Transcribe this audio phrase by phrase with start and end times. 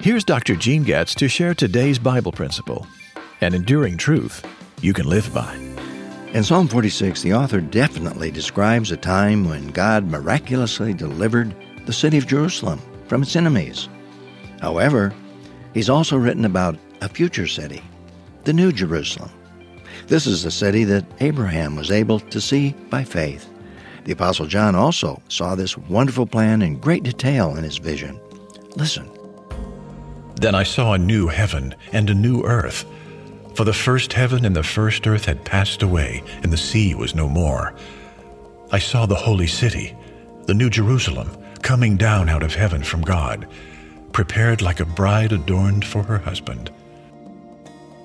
[0.00, 0.54] Here's Dr.
[0.54, 2.86] Gene Getz to share today's Bible principle
[3.40, 4.46] an enduring truth
[4.80, 5.52] you can live by.
[6.32, 11.52] In Psalm 46, the author definitely describes a time when God miraculously delivered
[11.84, 13.88] the city of Jerusalem from its enemies.
[14.60, 15.12] However,
[15.74, 17.82] he's also written about a future city,
[18.44, 19.30] the New Jerusalem.
[20.06, 23.48] This is the city that Abraham was able to see by faith.
[24.04, 28.20] The Apostle John also saw this wonderful plan in great detail in his vision.
[28.76, 29.10] Listen.
[30.38, 32.84] Then I saw a new heaven and a new earth.
[33.54, 37.12] For the first heaven and the first earth had passed away, and the sea was
[37.12, 37.74] no more.
[38.70, 39.96] I saw the holy city,
[40.46, 41.28] the new Jerusalem,
[41.62, 43.48] coming down out of heaven from God,
[44.12, 46.70] prepared like a bride adorned for her husband.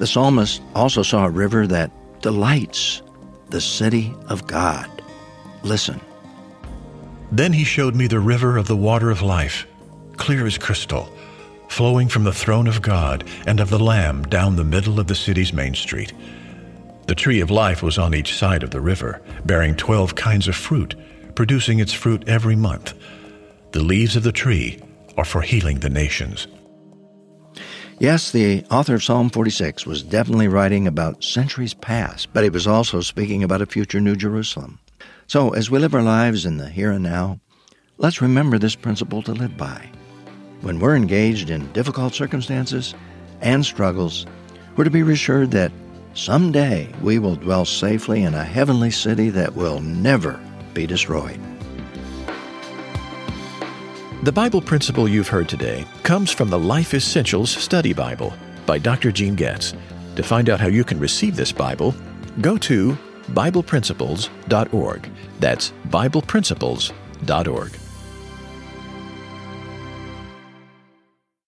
[0.00, 3.02] The psalmist also saw a river that delights
[3.50, 4.90] the city of God.
[5.62, 6.00] Listen.
[7.30, 9.64] Then he showed me the river of the water of life,
[10.16, 11.08] clear as crystal
[11.76, 15.14] flowing from the throne of God and of the Lamb down the middle of the
[15.14, 16.14] city's main street.
[17.06, 20.56] The tree of life was on each side of the river, bearing twelve kinds of
[20.56, 20.94] fruit,
[21.34, 22.94] producing its fruit every month.
[23.72, 24.80] The leaves of the tree
[25.18, 26.46] are for healing the nations.
[27.98, 32.66] Yes, the author of Psalm 46 was definitely writing about centuries past, but he was
[32.66, 34.78] also speaking about a future New Jerusalem.
[35.26, 37.38] So, as we live our lives in the here and now,
[37.98, 39.90] let's remember this principle to live by.
[40.62, 42.94] When we're engaged in difficult circumstances
[43.40, 44.26] and struggles,
[44.76, 45.72] we're to be reassured that
[46.14, 50.40] someday we will dwell safely in a heavenly city that will never
[50.74, 51.40] be destroyed.
[54.22, 58.32] The Bible principle you've heard today comes from the Life Essentials Study Bible
[58.64, 59.12] by Dr.
[59.12, 59.74] Gene Getz.
[60.16, 61.94] To find out how you can receive this Bible,
[62.40, 62.96] go to
[63.32, 65.10] BiblePrinciples.org.
[65.38, 67.85] That's BiblePrinciples.org.